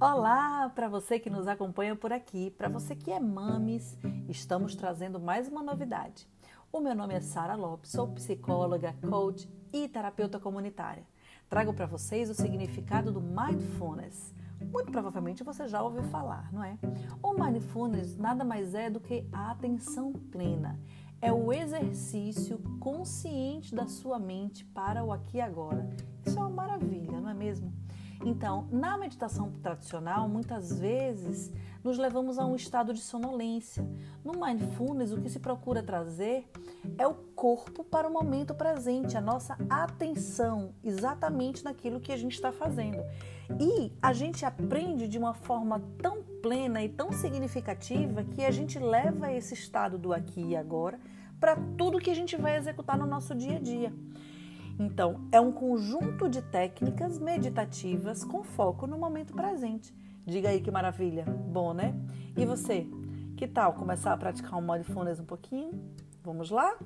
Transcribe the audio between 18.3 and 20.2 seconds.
mais é do que a atenção